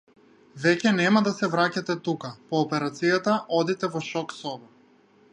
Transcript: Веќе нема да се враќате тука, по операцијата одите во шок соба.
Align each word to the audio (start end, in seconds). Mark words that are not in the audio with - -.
Веќе 0.61 0.93
нема 0.99 1.21
да 1.27 1.33
се 1.39 1.49
враќате 1.55 1.95
тука, 2.07 2.31
по 2.53 2.61
операцијата 2.67 3.35
одите 3.59 3.91
во 3.97 4.01
шок 4.07 4.33
соба. 4.39 4.73